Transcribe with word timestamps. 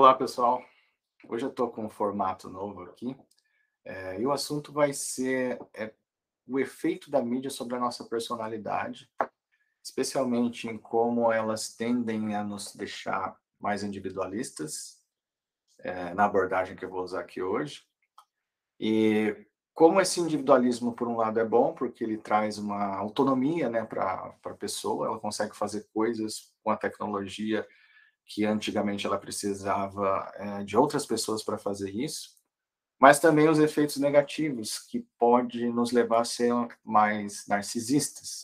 Olá, 0.00 0.14
pessoal. 0.14 0.64
Hoje 1.28 1.44
eu 1.44 1.50
estou 1.50 1.72
com 1.72 1.84
um 1.84 1.90
formato 1.90 2.48
novo 2.48 2.82
aqui 2.82 3.16
é, 3.84 4.20
e 4.20 4.24
o 4.24 4.30
assunto 4.30 4.72
vai 4.72 4.92
ser 4.92 5.58
é, 5.74 5.92
o 6.46 6.60
efeito 6.60 7.10
da 7.10 7.20
mídia 7.20 7.50
sobre 7.50 7.74
a 7.74 7.80
nossa 7.80 8.04
personalidade, 8.04 9.10
especialmente 9.82 10.68
em 10.68 10.78
como 10.78 11.32
elas 11.32 11.74
tendem 11.74 12.36
a 12.36 12.44
nos 12.44 12.76
deixar 12.76 13.36
mais 13.58 13.82
individualistas, 13.82 15.02
é, 15.80 16.14
na 16.14 16.26
abordagem 16.26 16.76
que 16.76 16.84
eu 16.84 16.90
vou 16.90 17.02
usar 17.02 17.22
aqui 17.22 17.42
hoje. 17.42 17.82
E 18.78 19.36
como 19.74 20.00
esse 20.00 20.20
individualismo, 20.20 20.92
por 20.92 21.08
um 21.08 21.16
lado, 21.16 21.40
é 21.40 21.44
bom, 21.44 21.74
porque 21.74 22.04
ele 22.04 22.18
traz 22.18 22.56
uma 22.56 22.96
autonomia 22.96 23.68
né, 23.68 23.84
para 23.84 24.32
a 24.44 24.54
pessoa, 24.54 25.08
ela 25.08 25.18
consegue 25.18 25.56
fazer 25.56 25.88
coisas 25.92 26.54
com 26.62 26.70
a 26.70 26.76
tecnologia 26.76 27.66
que 28.28 28.44
antigamente 28.44 29.06
ela 29.06 29.18
precisava 29.18 30.30
é, 30.36 30.62
de 30.62 30.76
outras 30.76 31.06
pessoas 31.06 31.42
para 31.42 31.56
fazer 31.56 31.90
isso, 31.90 32.36
mas 33.00 33.18
também 33.18 33.48
os 33.48 33.58
efeitos 33.58 33.96
negativos 33.96 34.78
que 34.78 35.00
pode 35.18 35.66
nos 35.70 35.92
levar 35.92 36.20
a 36.20 36.24
ser 36.24 36.52
mais 36.84 37.46
narcisistas 37.48 38.42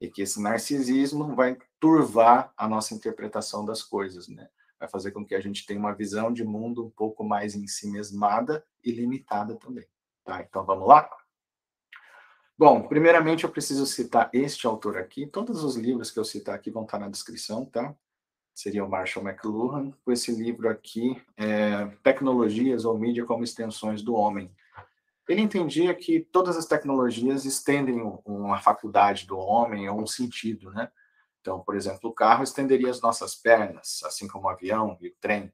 e 0.00 0.08
que 0.08 0.22
esse 0.22 0.40
narcisismo 0.40 1.34
vai 1.34 1.58
turvar 1.80 2.52
a 2.56 2.68
nossa 2.68 2.94
interpretação 2.94 3.64
das 3.64 3.82
coisas, 3.82 4.28
né? 4.28 4.48
Vai 4.78 4.88
fazer 4.88 5.10
com 5.10 5.24
que 5.24 5.34
a 5.34 5.40
gente 5.40 5.66
tenha 5.66 5.80
uma 5.80 5.94
visão 5.94 6.32
de 6.32 6.44
mundo 6.44 6.86
um 6.86 6.90
pouco 6.90 7.24
mais 7.24 7.56
em 7.56 7.66
si 7.66 7.90
mesmada 7.90 8.64
e 8.84 8.92
limitada 8.92 9.56
também, 9.56 9.86
tá? 10.24 10.40
Então 10.42 10.64
vamos 10.64 10.86
lá. 10.86 11.10
Bom, 12.56 12.86
primeiramente 12.86 13.42
eu 13.42 13.50
preciso 13.50 13.86
citar 13.86 14.30
este 14.32 14.66
autor 14.66 14.96
aqui. 14.96 15.26
Todos 15.26 15.64
os 15.64 15.74
livros 15.76 16.10
que 16.10 16.18
eu 16.18 16.24
citar 16.24 16.54
aqui 16.54 16.70
vão 16.70 16.84
estar 16.84 16.98
na 16.98 17.08
descrição, 17.08 17.64
tá? 17.64 17.96
Seria 18.58 18.84
o 18.84 18.90
Marshall 18.90 19.24
McLuhan, 19.24 19.92
com 20.04 20.10
esse 20.10 20.32
livro 20.32 20.68
aqui, 20.68 21.22
é, 21.36 21.86
Tecnologias 22.02 22.84
ou 22.84 22.98
Mídia 22.98 23.24
como 23.24 23.44
Extensões 23.44 24.02
do 24.02 24.16
Homem. 24.16 24.50
Ele 25.28 25.42
entendia 25.42 25.94
que 25.94 26.18
todas 26.32 26.56
as 26.56 26.66
tecnologias 26.66 27.44
estendem 27.44 28.00
uma 28.24 28.58
faculdade 28.58 29.28
do 29.28 29.38
homem 29.38 29.88
ou 29.88 30.02
um 30.02 30.06
sentido, 30.08 30.72
né? 30.72 30.90
Então, 31.40 31.60
por 31.60 31.76
exemplo, 31.76 32.10
o 32.10 32.12
carro 32.12 32.42
estenderia 32.42 32.90
as 32.90 33.00
nossas 33.00 33.36
pernas, 33.36 34.00
assim 34.04 34.26
como 34.26 34.46
o 34.46 34.50
avião 34.50 34.98
e 35.00 35.06
o 35.06 35.14
trem. 35.20 35.52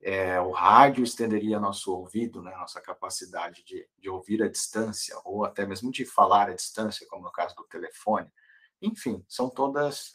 É, 0.00 0.40
o 0.40 0.52
rádio 0.52 1.02
estenderia 1.02 1.58
nosso 1.58 1.92
ouvido, 1.92 2.40
né, 2.40 2.54
nossa 2.56 2.80
capacidade 2.80 3.64
de, 3.64 3.84
de 3.98 4.08
ouvir 4.08 4.44
à 4.44 4.48
distância, 4.48 5.16
ou 5.24 5.44
até 5.44 5.66
mesmo 5.66 5.90
de 5.90 6.04
falar 6.04 6.50
à 6.50 6.54
distância, 6.54 7.04
como 7.08 7.24
no 7.24 7.32
caso 7.32 7.56
do 7.56 7.64
telefone. 7.64 8.30
Enfim, 8.80 9.24
são 9.26 9.50
todas 9.50 10.12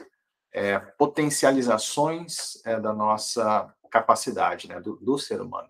é, 0.53 0.77
potencializações 0.77 2.63
é, 2.65 2.79
da 2.79 2.93
nossa 2.93 3.73
capacidade, 3.89 4.67
né, 4.67 4.79
do, 4.79 4.95
do 4.97 5.17
ser 5.17 5.41
humano. 5.41 5.69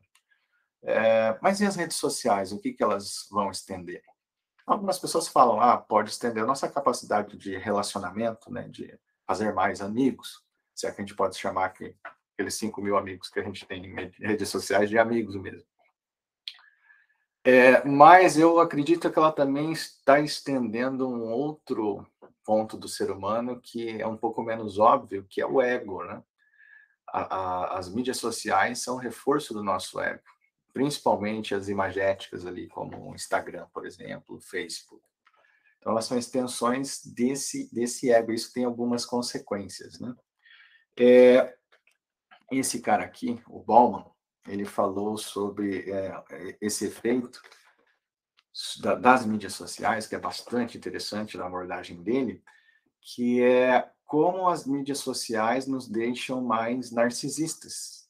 É, 0.83 1.37
mas 1.41 1.61
e 1.61 1.65
as 1.65 1.77
redes 1.77 1.95
sociais, 1.95 2.51
o 2.51 2.59
que, 2.59 2.73
que 2.73 2.83
elas 2.83 3.27
vão 3.31 3.49
estender? 3.49 4.03
Algumas 4.65 4.99
pessoas 4.99 5.27
falam, 5.27 5.59
ah, 5.61 5.77
pode 5.77 6.09
estender 6.09 6.43
a 6.43 6.47
nossa 6.47 6.69
capacidade 6.69 7.37
de 7.37 7.57
relacionamento, 7.57 8.51
né, 8.51 8.67
de 8.67 8.97
fazer 9.25 9.53
mais 9.53 9.81
amigos, 9.81 10.43
se 10.75 10.85
é 10.85 10.91
que 10.91 11.01
a 11.01 11.05
gente 11.05 11.15
pode 11.15 11.37
chamar 11.37 11.65
aqui, 11.65 11.95
aqueles 12.33 12.55
5 12.55 12.81
mil 12.81 12.97
amigos 12.97 13.29
que 13.29 13.39
a 13.39 13.43
gente 13.43 13.65
tem 13.65 13.85
em 13.85 14.11
redes 14.19 14.49
sociais 14.49 14.89
de 14.89 14.97
amigos 14.97 15.35
mesmo. 15.35 15.65
É, 17.45 17.83
mas 17.85 18.37
eu 18.37 18.59
acredito 18.59 19.11
que 19.11 19.19
ela 19.19 19.31
também 19.31 19.73
está 19.73 20.19
estendendo 20.19 21.09
um 21.09 21.29
outro 21.29 22.07
ponto 22.43 22.77
do 22.77 22.87
ser 22.87 23.11
humano 23.11 23.59
que 23.61 24.01
é 24.01 24.07
um 24.07 24.17
pouco 24.17 24.41
menos 24.41 24.79
óbvio, 24.79 25.25
que 25.29 25.41
é 25.41 25.45
o 25.45 25.61
ego, 25.61 26.03
né? 26.03 26.23
A, 27.07 27.35
a, 27.35 27.77
as 27.77 27.93
mídias 27.93 28.17
sociais 28.17 28.79
são 28.79 28.97
reforço 28.97 29.53
do 29.53 29.63
nosso 29.63 29.99
ego, 29.99 30.23
principalmente 30.73 31.53
as 31.53 31.69
imagéticas 31.69 32.45
ali, 32.45 32.67
como 32.67 33.11
o 33.11 33.15
Instagram, 33.15 33.67
por 33.73 33.85
exemplo, 33.85 34.37
o 34.37 34.41
Facebook. 34.41 35.03
Então, 35.77 35.91
elas 35.91 36.05
são 36.05 36.17
extensões 36.17 37.05
desse, 37.05 37.73
desse 37.73 38.11
ego, 38.11 38.31
isso 38.31 38.53
tem 38.53 38.63
algumas 38.63 39.05
consequências, 39.05 39.99
né? 39.99 40.15
É, 40.97 41.55
esse 42.51 42.81
cara 42.81 43.03
aqui, 43.03 43.41
o 43.47 43.59
Bauman, 43.59 44.05
ele 44.47 44.65
falou 44.65 45.17
sobre 45.17 45.89
é, 45.89 46.57
esse 46.61 46.85
efeito 46.85 47.41
das 49.01 49.25
mídias 49.25 49.53
sociais, 49.53 50.05
que 50.05 50.15
é 50.15 50.19
bastante 50.19 50.77
interessante 50.77 51.37
na 51.37 51.45
abordagem 51.45 52.01
dele, 52.01 52.43
que 53.01 53.41
é 53.41 53.89
como 54.05 54.47
as 54.47 54.65
mídias 54.65 54.99
sociais 54.99 55.65
nos 55.65 55.87
deixam 55.87 56.41
mais 56.41 56.91
narcisistas 56.91 58.07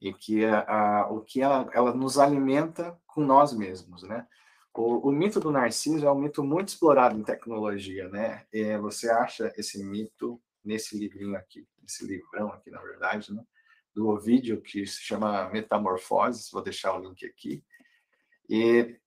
e 0.00 0.12
que 0.12 0.44
a, 0.44 0.60
a, 0.60 1.10
o 1.10 1.20
que 1.20 1.40
ela, 1.40 1.70
ela 1.72 1.94
nos 1.94 2.18
alimenta 2.18 2.98
com 3.06 3.20
nós 3.20 3.52
mesmos, 3.52 4.02
né? 4.02 4.26
O, 4.74 5.08
o, 5.08 5.12
mito 5.12 5.38
do 5.38 5.52
narciso 5.52 6.04
é 6.04 6.10
um 6.10 6.18
mito 6.18 6.42
muito 6.42 6.68
explorado 6.68 7.16
em 7.16 7.22
tecnologia, 7.22 8.08
né? 8.08 8.44
E 8.52 8.76
você 8.78 9.08
acha 9.08 9.52
esse 9.56 9.82
mito 9.84 10.42
nesse 10.64 10.98
livrinho 10.98 11.36
aqui, 11.36 11.66
esse 11.86 12.04
livrão 12.04 12.48
aqui, 12.48 12.70
na 12.70 12.80
verdade, 12.80 13.32
né? 13.32 13.42
do 13.94 14.08
Ovidio, 14.08 14.60
que 14.60 14.84
se 14.86 15.00
chama 15.00 15.48
Metamorfoses, 15.50 16.50
vou 16.50 16.62
deixar 16.62 16.94
o 16.94 17.00
link 17.00 17.24
aqui. 17.24 17.64
E 18.48 18.98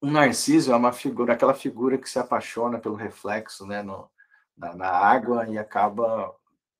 o 0.00 0.10
Narciso 0.10 0.72
é 0.72 0.76
uma 0.76 0.92
figura, 0.92 1.32
aquela 1.32 1.54
figura 1.54 1.98
que 1.98 2.08
se 2.08 2.18
apaixona 2.18 2.78
pelo 2.78 2.94
reflexo 2.94 3.66
né, 3.66 3.82
no, 3.82 4.08
na, 4.56 4.74
na 4.74 4.88
água 4.88 5.48
e 5.48 5.58
acaba 5.58 6.34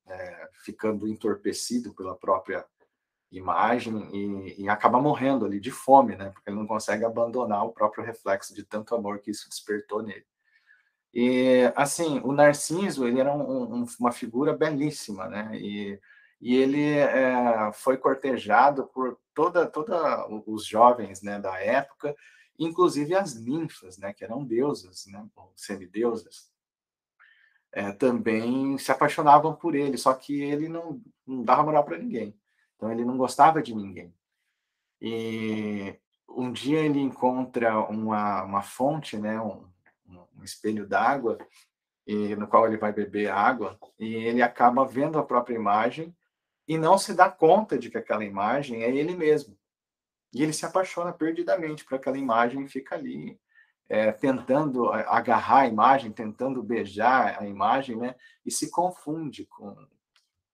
é, 0.07 0.49
ficando 0.65 1.09
entorpecido 1.09 1.93
pela 1.95 2.17
própria 2.17 2.65
imagem 3.31 4.09
e, 4.15 4.63
e, 4.63 4.69
acaba 4.69 5.01
morrendo 5.01 5.45
ali 5.45 5.61
de 5.61 5.71
fome, 5.71 6.17
né? 6.17 6.31
Porque 6.31 6.49
ele 6.49 6.59
não 6.59 6.67
consegue 6.67 7.05
abandonar 7.05 7.65
o 7.65 7.73
próprio 7.73 8.03
reflexo 8.03 8.55
de 8.55 8.65
tanto 8.65 8.95
amor 8.95 9.19
que 9.19 9.31
isso 9.31 9.49
despertou 9.49 10.03
nele. 10.03 10.25
E 11.13 11.71
assim, 11.77 12.21
o 12.25 12.33
Narciso 12.33 13.07
ele 13.07 13.21
era 13.21 13.33
um, 13.35 13.83
um, 13.83 13.87
uma 14.01 14.13
figura 14.13 14.57
belíssima, 14.57 15.27
né? 15.27 15.51
E, 15.55 16.01
e 16.41 16.57
ele 16.57 16.83
é, 16.99 17.71
foi 17.75 17.99
cortejado 17.99 18.87
por 18.95 19.19
toda, 19.35 19.67
toda 19.67 20.27
os 20.47 20.65
jovens 20.65 21.23
né, 21.23 21.39
da 21.39 21.61
época 21.61 22.15
inclusive 22.59 23.15
as 23.15 23.35
ninfas, 23.35 23.99
né, 23.99 24.13
que 24.13 24.25
eram 24.25 24.45
deusas, 24.45 25.07
né, 25.07 25.27
semideusas, 25.55 26.51
é, 27.73 27.93
também 27.93 28.77
se 28.79 28.91
apaixonavam 28.91 29.55
por 29.55 29.75
ele, 29.75 29.97
só 29.99 30.13
que 30.15 30.41
ele 30.41 30.69
não, 30.69 31.01
não 31.27 31.45
dava 31.45 31.63
moral 31.63 31.85
para 31.85 31.99
ninguém. 31.99 32.35
Então 32.77 32.91
ele 32.91 33.05
não 33.05 33.17
gostava 33.17 33.63
de 33.63 33.75
ninguém. 33.75 34.15
E 35.01 35.95
um 36.29 36.51
dia 36.51 36.81
ele 36.81 37.01
encontra 37.01 37.79
uma, 37.89 38.43
uma 38.43 38.63
fonte, 38.63 39.17
né, 39.17 39.41
um, 39.41 39.65
um 40.07 40.45
espelho 40.45 40.87
d'água, 40.87 41.39
no 42.39 42.49
qual 42.49 42.67
ele 42.67 42.79
vai 42.79 42.91
beber 42.91 43.31
água, 43.31 43.79
e 43.99 44.15
ele 44.15 44.41
acaba 44.41 44.87
vendo 44.87 45.19
a 45.19 45.23
própria 45.23 45.55
imagem 45.55 46.17
e 46.67 46.79
não 46.79 46.97
se 46.97 47.13
dá 47.13 47.31
conta 47.31 47.79
de 47.79 47.91
que 47.91 47.99
aquela 47.99 48.25
imagem 48.25 48.83
é 48.83 48.95
ele 48.95 49.15
mesmo. 49.15 49.58
E 50.33 50.43
ele 50.43 50.53
se 50.53 50.67
apaixona 50.67 51.13
perdidamente 51.13 51.85
por 51.85 51.95
aquela 51.95 52.19
imagem 52.19 52.65
e 52.65 52.69
fica 52.69 52.95
ali 52.95 53.39
é, 53.89 54.13
tentando 54.13 54.93
agarrar 54.93 55.61
a 55.61 55.67
imagem, 55.67 56.13
tentando 56.13 56.63
beijar 56.63 57.41
a 57.41 57.47
imagem, 57.47 57.97
né? 57.97 58.15
E 58.45 58.51
se 58.51 58.71
confunde 58.71 59.47
com, 59.47 59.75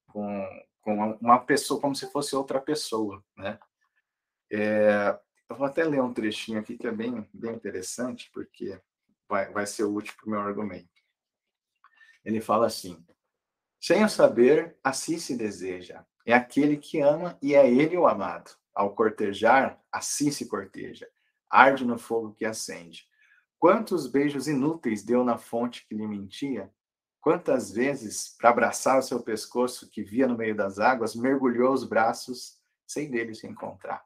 com, 0.06 0.64
com 0.80 1.18
uma 1.20 1.38
pessoa, 1.40 1.80
como 1.80 1.94
se 1.94 2.10
fosse 2.10 2.36
outra 2.36 2.60
pessoa, 2.60 3.24
né? 3.36 3.58
É, 4.52 5.18
eu 5.48 5.56
vou 5.56 5.66
até 5.66 5.84
ler 5.84 6.00
um 6.00 6.14
trechinho 6.14 6.60
aqui 6.60 6.78
que 6.78 6.86
é 6.86 6.92
bem, 6.92 7.28
bem 7.32 7.54
interessante, 7.54 8.30
porque 8.32 8.80
vai, 9.28 9.50
vai 9.52 9.66
ser 9.66 9.84
útil 9.84 10.14
para 10.16 10.26
o 10.26 10.30
meu 10.30 10.40
argumento. 10.40 10.88
Ele 12.24 12.40
fala 12.40 12.66
assim: 12.66 13.04
sem 13.80 14.04
o 14.04 14.08
saber, 14.08 14.76
assim 14.82 15.18
se 15.18 15.36
deseja. 15.36 16.04
É 16.24 16.32
aquele 16.32 16.76
que 16.76 17.00
ama 17.00 17.36
e 17.42 17.54
é 17.54 17.68
ele 17.68 17.96
o 17.98 18.06
amado. 18.06 18.56
Ao 18.74 18.94
cortejar, 18.94 19.80
assim 19.92 20.30
se 20.30 20.46
corteja. 20.46 21.08
Arde 21.48 21.84
no 21.84 21.98
fogo 21.98 22.34
que 22.34 22.44
acende. 22.44 23.06
Quantos 23.58 24.06
beijos 24.06 24.48
inúteis 24.48 25.02
deu 25.02 25.24
na 25.24 25.38
fonte 25.38 25.86
que 25.86 25.94
lhe 25.94 26.06
mentia? 26.06 26.70
Quantas 27.20 27.72
vezes, 27.72 28.36
para 28.36 28.50
abraçar 28.50 28.98
o 28.98 29.02
seu 29.02 29.22
pescoço 29.22 29.88
que 29.88 30.02
via 30.02 30.26
no 30.26 30.36
meio 30.36 30.54
das 30.54 30.78
águas, 30.78 31.14
mergulhou 31.14 31.72
os 31.72 31.84
braços 31.84 32.58
sem 32.86 33.10
dele 33.10 33.34
se 33.34 33.46
encontrar? 33.46 34.04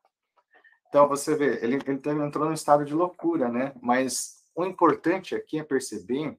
Então, 0.89 1.09
você 1.09 1.35
vê, 1.35 1.63
ele, 1.63 1.79
ele 1.85 2.25
entrou 2.25 2.47
num 2.47 2.53
estado 2.53 2.85
de 2.85 2.95
loucura, 2.95 3.49
né? 3.49 3.75
Mas 3.83 4.45
o 4.55 4.65
importante 4.65 5.35
aqui 5.35 5.59
é 5.59 5.65
perceber 5.65 6.39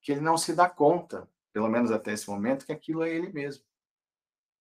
que 0.00 0.12
ele 0.12 0.20
não 0.20 0.38
se 0.38 0.54
dá 0.54 0.68
conta, 0.68 1.28
pelo 1.52 1.68
menos 1.68 1.90
até 1.90 2.12
esse 2.12 2.28
momento, 2.30 2.64
que 2.64 2.72
aquilo 2.72 3.02
é 3.02 3.10
ele 3.10 3.30
mesmo. 3.32 3.62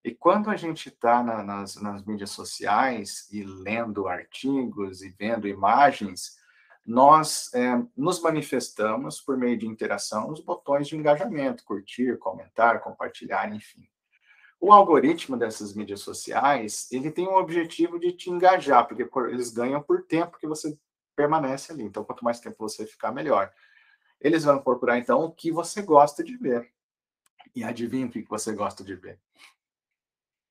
E 0.08 0.16
quando 0.16 0.50
a 0.50 0.56
gente 0.56 0.88
está 0.88 1.22
na, 1.22 1.44
nas, 1.44 1.76
nas 1.76 2.02
mídias 2.06 2.30
sociais 2.30 3.28
e 3.30 3.44
lendo 3.44 4.08
artigos 4.08 5.02
e 5.02 5.10
vendo 5.10 5.50
imagens, 5.50 6.38
nós 6.86 7.54
é, 7.54 7.84
nos 7.94 8.22
manifestamos 8.22 9.20
por 9.20 9.36
meio 9.36 9.58
de 9.58 9.68
interação 9.68 10.30
nos 10.30 10.40
botões 10.40 10.88
de 10.88 10.96
engajamento, 10.96 11.66
curtir, 11.66 12.18
comentar, 12.20 12.80
compartilhar, 12.80 13.54
enfim. 13.54 13.86
O 14.62 14.72
algoritmo 14.72 15.36
dessas 15.36 15.74
mídias 15.74 16.00
sociais, 16.00 16.88
ele 16.90 17.12
tem 17.12 17.28
um 17.28 17.36
objetivo 17.36 18.00
de 18.00 18.14
te 18.14 18.30
engajar, 18.30 18.88
porque 18.88 19.06
eles 19.30 19.52
ganham 19.52 19.84
por 19.84 20.04
tempo 20.04 20.38
que 20.38 20.48
você 20.48 20.80
permanece 21.18 21.74
ali. 21.74 21.84
Então, 21.84 22.06
quanto 22.06 22.24
mais 22.24 22.40
tempo 22.40 22.56
você 22.58 22.86
ficar, 22.86 23.12
melhor. 23.12 23.52
Eles 24.22 24.46
vão 24.46 24.58
procurar, 24.58 24.98
então, 24.98 25.26
o 25.26 25.34
que 25.34 25.52
você 25.52 25.82
gosta 25.82 26.24
de 26.24 26.38
ver. 26.38 26.72
E 27.54 27.62
adivinha 27.62 28.06
o 28.06 28.10
que 28.10 28.24
você 28.30 28.54
gosta 28.54 28.86
de 28.86 28.96
ver? 28.96 29.20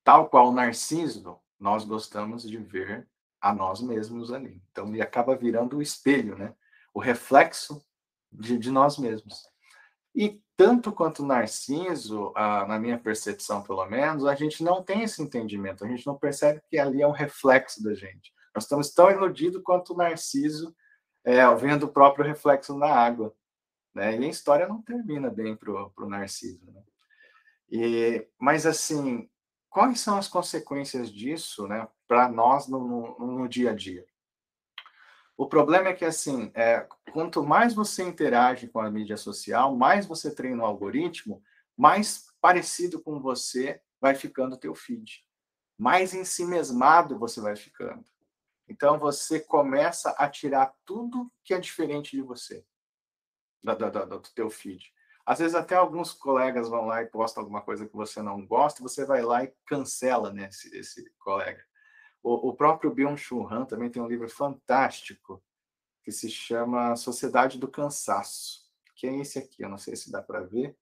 Tal 0.06 0.28
qual 0.28 0.52
Narciso, 0.52 1.36
nós 1.58 1.84
gostamos 1.84 2.44
de 2.44 2.58
ver 2.58 3.08
a 3.40 3.52
nós 3.52 3.80
mesmos 3.80 4.32
ali. 4.32 4.62
Então, 4.70 4.86
ele 4.86 5.02
acaba 5.02 5.34
virando 5.34 5.78
o 5.78 5.82
espelho, 5.82 6.38
né? 6.38 6.54
O 6.94 7.00
reflexo 7.00 7.84
de, 8.30 8.56
de 8.56 8.70
nós 8.70 8.98
mesmos. 8.98 9.42
E 10.14 10.40
tanto 10.56 10.92
quanto 10.92 11.26
Narciso, 11.26 12.32
ah, 12.36 12.64
na 12.68 12.78
minha 12.78 12.96
percepção 12.96 13.64
pelo 13.64 13.84
menos, 13.86 14.24
a 14.26 14.36
gente 14.36 14.62
não 14.62 14.80
tem 14.80 15.02
esse 15.02 15.20
entendimento, 15.20 15.84
a 15.84 15.88
gente 15.88 16.06
não 16.06 16.16
percebe 16.16 16.62
que 16.70 16.78
ali 16.78 17.02
é 17.02 17.06
um 17.08 17.10
reflexo 17.10 17.82
da 17.82 17.92
gente. 17.92 18.32
Nós 18.54 18.62
estamos 18.62 18.90
tão 18.90 19.10
iludidos 19.10 19.60
quanto 19.64 19.96
Narciso 19.96 20.72
é, 21.24 21.52
vendo 21.56 21.86
o 21.86 21.92
próprio 21.92 22.24
reflexo 22.24 22.78
na 22.78 22.86
água. 22.86 23.34
Né? 23.92 24.20
E 24.20 24.24
a 24.24 24.28
história 24.28 24.68
não 24.68 24.80
termina 24.80 25.30
bem 25.30 25.56
para 25.56 25.72
o 25.72 26.08
Narciso. 26.08 26.64
Né? 26.70 26.82
E, 27.68 28.28
mas, 28.38 28.66
assim, 28.66 29.28
quais 29.76 30.00
são 30.00 30.16
as 30.16 30.26
consequências 30.26 31.12
disso 31.12 31.68
né, 31.68 31.86
para 32.08 32.30
nós 32.30 32.66
no, 32.66 32.80
no, 33.18 33.40
no 33.40 33.46
dia 33.46 33.72
a 33.72 33.74
dia? 33.74 34.06
O 35.36 35.46
problema 35.46 35.90
é 35.90 35.92
que, 35.92 36.06
assim, 36.06 36.50
é, 36.54 36.88
quanto 37.12 37.44
mais 37.44 37.74
você 37.74 38.02
interage 38.02 38.68
com 38.68 38.80
a 38.80 38.90
mídia 38.90 39.18
social, 39.18 39.76
mais 39.76 40.06
você 40.06 40.34
treina 40.34 40.62
o 40.62 40.64
algoritmo, 40.64 41.42
mais 41.76 42.24
parecido 42.40 43.02
com 43.02 43.20
você 43.20 43.78
vai 44.00 44.14
ficando 44.14 44.54
o 44.54 44.58
teu 44.58 44.74
feed. 44.74 45.22
Mais 45.76 46.14
ensimesmado 46.14 47.18
você 47.18 47.38
vai 47.42 47.54
ficando. 47.54 48.02
Então, 48.66 48.98
você 48.98 49.40
começa 49.40 50.08
a 50.12 50.26
tirar 50.26 50.74
tudo 50.86 51.30
que 51.44 51.52
é 51.52 51.60
diferente 51.60 52.16
de 52.16 52.22
você, 52.22 52.64
do, 53.62 53.76
do, 53.76 54.06
do 54.06 54.32
teu 54.34 54.48
feed. 54.48 54.90
Às 55.26 55.40
vezes, 55.40 55.56
até 55.56 55.74
alguns 55.74 56.12
colegas 56.12 56.68
vão 56.68 56.86
lá 56.86 57.02
e 57.02 57.06
postam 57.06 57.42
alguma 57.42 57.60
coisa 57.60 57.84
que 57.84 57.96
você 57.96 58.22
não 58.22 58.46
gosta, 58.46 58.82
você 58.82 59.04
vai 59.04 59.22
lá 59.22 59.42
e 59.42 59.52
cancela 59.66 60.32
né, 60.32 60.48
esse, 60.48 60.74
esse 60.76 61.10
colega. 61.18 61.62
O, 62.22 62.50
o 62.50 62.54
próprio 62.54 62.94
Byung-Chul 62.94 63.52
Han 63.52 63.64
também 63.64 63.90
tem 63.90 64.00
um 64.00 64.06
livro 64.06 64.28
fantástico 64.28 65.42
que 66.04 66.12
se 66.12 66.30
chama 66.30 66.94
Sociedade 66.94 67.58
do 67.58 67.66
Cansaço, 67.66 68.70
que 68.94 69.08
é 69.08 69.18
esse 69.18 69.40
aqui. 69.40 69.64
Eu 69.64 69.68
não 69.68 69.78
sei 69.78 69.96
se 69.96 70.12
dá 70.12 70.22
para 70.22 70.40
ver, 70.40 70.76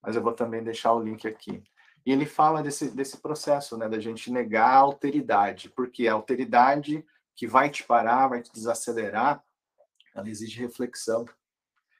mas 0.00 0.14
eu 0.14 0.22
vou 0.22 0.32
também 0.32 0.62
deixar 0.62 0.92
o 0.92 1.02
link 1.02 1.26
aqui. 1.26 1.64
E 2.06 2.12
ele 2.12 2.26
fala 2.26 2.62
desse, 2.62 2.90
desse 2.90 3.16
processo, 3.16 3.76
né, 3.76 3.88
da 3.88 3.98
gente 3.98 4.30
negar 4.30 4.68
a 4.68 4.78
alteridade, 4.78 5.70
porque 5.70 6.06
a 6.06 6.12
alteridade 6.12 7.04
que 7.34 7.46
vai 7.46 7.70
te 7.70 7.82
parar, 7.82 8.28
vai 8.28 8.42
te 8.42 8.52
desacelerar, 8.52 9.44
ela 10.14 10.28
exige 10.28 10.60
reflexão. 10.60 11.24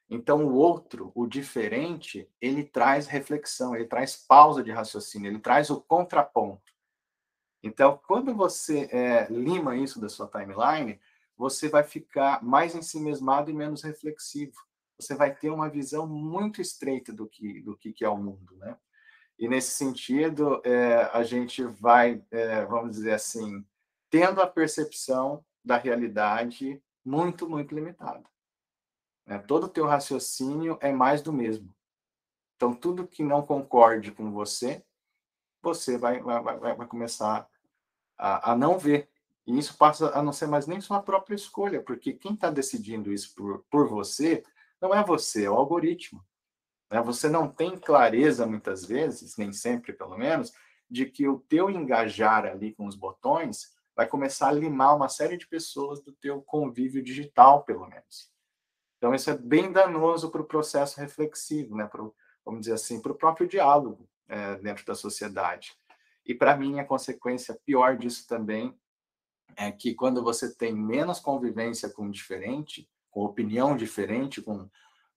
Então, 0.09 0.45
o 0.45 0.55
outro, 0.55 1.11
o 1.15 1.27
diferente, 1.27 2.29
ele 2.41 2.63
traz 2.63 3.07
reflexão, 3.07 3.75
ele 3.75 3.87
traz 3.87 4.17
pausa 4.17 4.63
de 4.63 4.71
raciocínio, 4.71 5.31
ele 5.31 5.39
traz 5.39 5.71
o 5.71 5.81
contraponto. 5.81 6.73
Então, 7.63 7.99
quando 8.07 8.35
você 8.35 8.89
é, 8.93 9.27
lima 9.31 9.75
isso 9.77 9.99
da 9.99 10.09
sua 10.09 10.29
timeline, 10.29 11.01
você 11.37 11.69
vai 11.69 11.83
ficar 11.83 12.45
mais 12.45 12.75
ensimesmado 12.75 13.51
e 13.51 13.55
menos 13.55 13.83
reflexivo. 13.83 14.55
Você 14.99 15.15
vai 15.15 15.35
ter 15.35 15.51
uma 15.51 15.69
visão 15.69 16.07
muito 16.07 16.61
estreita 16.61 17.13
do 17.13 17.27
que, 17.27 17.63
do 17.63 17.77
que, 17.77 18.05
é 18.05 18.09
o 18.09 18.19
mundo, 18.19 18.55
né? 18.57 18.77
E 19.39 19.49
nesse 19.49 19.73
sentido, 19.73 20.61
é, 20.65 21.11
a 21.13 21.25
gente 21.25 21.65
vai, 21.65 22.23
é, 22.31 22.65
vamos 22.67 22.93
dizer 22.93 23.13
assim, 23.13 23.65
tendo 24.09 24.41
a 24.41 24.47
percepção 24.47 25.45
da 25.65 25.77
realidade 25.77 26.81
muito, 27.05 27.49
muito 27.49 27.75
limitada. 27.75 28.23
Né? 29.27 29.39
Todo 29.39 29.65
o 29.65 29.69
teu 29.69 29.87
raciocínio 29.87 30.79
é 30.81 30.93
mais 30.93 31.23
do 31.23 31.33
mesmo. 31.33 31.75
Então, 32.57 32.75
tudo 32.75 33.07
que 33.07 33.23
não 33.23 33.45
concorde 33.45 34.13
com 34.13 34.31
você, 34.31 34.85
você 35.63 35.99
vai, 35.99 36.21
vai, 36.21 36.43
vai, 36.43 36.75
vai 36.77 36.87
começar 36.87 37.49
a, 38.17 38.53
a 38.53 38.57
não 38.57 38.79
ver. 38.79 39.09
E 39.47 39.59
isso 39.59 39.77
passa 39.77 40.17
a 40.17 40.23
não 40.23 40.33
ser 40.33 40.47
mais 40.47 40.67
nem 40.67 40.81
sua 40.81 41.03
própria 41.03 41.35
escolha, 41.35 41.83
porque 41.83 42.13
quem 42.13 42.35
está 42.35 42.51
decidindo 42.51 43.13
isso 43.13 43.35
por, 43.35 43.65
por 43.71 43.89
você 43.89 44.43
não 44.81 44.95
é 44.95 45.05
você, 45.05 45.45
é 45.45 45.51
o 45.51 45.55
algoritmo. 45.55 46.25
Né? 46.91 47.01
Você 47.03 47.29
não 47.29 47.49
tem 47.49 47.79
clareza, 47.79 48.47
muitas 48.47 48.85
vezes, 48.85 49.37
nem 49.37 49.53
sempre 49.53 49.93
pelo 49.93 50.17
menos, 50.17 50.53
de 50.89 51.07
que 51.07 51.27
o 51.29 51.41
teu 51.41 51.71
engajar 51.71 52.47
ali 52.47 52.73
com 52.73 52.87
os 52.87 52.95
botões 52.95 53.75
vai 53.97 54.07
começar 54.07 54.49
a 54.49 54.53
limar 54.53 54.97
uma 54.97 55.09
série 55.09 55.37
de 55.37 55.47
pessoas 55.47 56.01
do 56.03 56.13
teu 56.13 56.43
convívio 56.43 57.03
digital, 57.03 57.65
pelo 57.65 57.87
menos. 57.87 58.34
Então, 59.05 59.15
isso 59.15 59.29
é 59.29 59.37
bem 59.37 59.71
danoso 59.71 60.31
para 60.31 60.41
o 60.41 60.47
processo 60.47 60.99
reflexivo, 60.99 61.77
né? 61.77 61.87
Pro, 61.87 62.15
vamos 62.43 62.61
dizer 62.61 62.73
assim, 62.73 63.03
para 63.03 63.13
o 63.13 63.15
próprio 63.15 63.47
diálogo 63.47 64.09
é, 64.27 64.55
dentro 64.57 64.83
da 64.87 64.95
sociedade. 64.95 65.75
E 66.25 66.35
para 66.35 66.57
mim, 66.57 66.81
a 66.81 66.87
consequência 66.87 67.55
pior 67.67 67.99
disso 67.99 68.27
também 68.27 68.75
é 69.57 69.71
que 69.71 69.95
quando 69.95 70.25
você 70.25 70.55
tem 70.55 70.75
menos 70.75 71.21
convivência 71.21 71.91
com 71.91 72.07
o 72.07 72.11
diferente, 72.11 72.89
com 73.11 73.27
opinião 73.27 73.77
diferente, 73.77 74.41
com, 74.41 74.71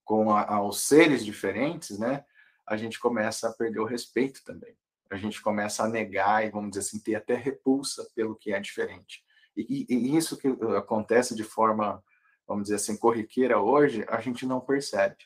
com 0.03 0.35
a, 0.35 0.69
seres 0.73 1.23
diferentes, 1.23 1.97
né, 1.97 2.25
a 2.65 2.75
gente 2.75 2.99
começa 2.99 3.47
a 3.47 3.53
perder 3.53 3.79
o 3.79 3.85
respeito 3.85 4.43
também. 4.43 4.75
A 5.09 5.15
gente 5.15 5.41
começa 5.41 5.85
a 5.85 5.87
negar 5.87 6.45
e, 6.45 6.49
vamos 6.49 6.71
dizer 6.71 6.81
assim, 6.81 6.99
ter 6.99 7.15
até 7.15 7.35
repulsa 7.35 8.05
pelo 8.13 8.35
que 8.35 8.51
é 8.51 8.59
diferente. 8.59 9.23
E, 9.55 9.85
e 9.87 10.17
isso 10.17 10.35
que 10.35 10.49
acontece 10.75 11.33
de 11.33 11.45
forma, 11.45 12.03
vamos 12.47 12.63
dizer 12.63 12.75
assim, 12.75 12.97
corriqueira 12.97 13.59
hoje, 13.59 14.05
a 14.07 14.21
gente 14.21 14.45
não 14.45 14.59
percebe. 14.61 15.17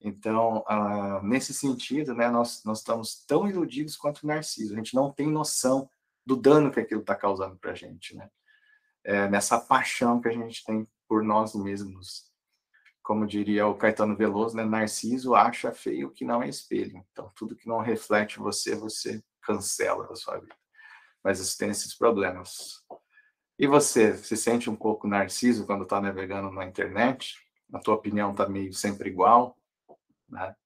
Então, 0.00 0.64
uh, 0.68 1.22
nesse 1.22 1.52
sentido, 1.52 2.14
né, 2.14 2.30
nós, 2.30 2.64
nós 2.64 2.78
estamos 2.78 3.22
tão 3.26 3.48
iludidos 3.48 3.96
quanto 3.96 4.22
o 4.22 4.26
Narciso. 4.26 4.72
A 4.72 4.76
gente 4.76 4.94
não 4.94 5.12
tem 5.12 5.26
noção 5.26 5.88
do 6.24 6.36
dano 6.36 6.72
que 6.72 6.80
aquilo 6.80 7.02
está 7.02 7.14
causando 7.14 7.56
para 7.56 7.72
a 7.72 7.74
gente, 7.74 8.16
né? 8.16 8.30
É, 9.04 9.28
nessa 9.28 9.58
paixão 9.58 10.20
que 10.20 10.28
a 10.28 10.32
gente 10.32 10.64
tem 10.64 10.86
por 11.08 11.22
nós 11.22 11.54
mesmos. 11.54 12.30
Como 13.02 13.26
diria 13.26 13.66
o 13.66 13.74
Caetano 13.74 14.16
Veloso, 14.16 14.56
né? 14.56 14.64
Narciso 14.64 15.34
acha 15.34 15.72
feio 15.72 16.10
que 16.10 16.24
não 16.24 16.42
é 16.42 16.48
espelho. 16.48 17.04
Então, 17.10 17.30
tudo 17.34 17.56
que 17.56 17.68
não 17.68 17.80
reflete 17.80 18.38
você, 18.38 18.74
você 18.74 19.22
cancela 19.42 20.06
da 20.06 20.14
sua 20.14 20.38
vida. 20.38 20.54
Mas 21.22 21.40
isso 21.40 21.58
tem 21.58 21.70
esses 21.70 21.94
problemas. 21.94 22.84
E 23.60 23.66
você, 23.66 24.16
se 24.16 24.38
sente 24.38 24.70
um 24.70 24.74
pouco 24.74 25.06
narciso 25.06 25.66
quando 25.66 25.82
está 25.82 26.00
navegando 26.00 26.50
na 26.50 26.64
internet? 26.64 27.38
A 27.70 27.78
tua 27.78 27.94
opinião 27.94 28.30
está 28.30 28.48
meio 28.48 28.72
sempre 28.72 29.10
igual? 29.10 29.54
Né? 30.26 30.56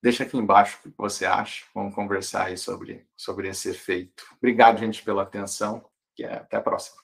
Deixa 0.00 0.22
aqui 0.22 0.36
embaixo 0.36 0.78
o 0.78 0.92
que 0.92 0.94
você 0.96 1.26
acha. 1.26 1.64
Vamos 1.74 1.96
conversar 1.96 2.46
aí 2.46 2.56
sobre, 2.56 3.04
sobre 3.16 3.48
esse 3.48 3.70
efeito. 3.70 4.24
Obrigado, 4.36 4.78
gente, 4.78 5.02
pela 5.02 5.24
atenção. 5.24 5.84
E 6.16 6.24
até 6.24 6.56
a 6.56 6.60
próxima. 6.60 7.02